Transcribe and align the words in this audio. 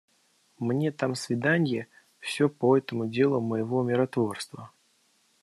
Мне 0.57 0.91
там 0.91 1.13
свиданье, 1.13 1.85
всё 2.17 2.49
по 2.49 2.75
этому 2.75 3.05
делу 3.05 3.39
моего 3.39 3.83
миротворства. 3.83 4.71